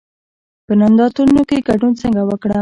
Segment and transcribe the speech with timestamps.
[0.65, 2.59] په نندارتونونو کې ګډون څنګه وکړم؟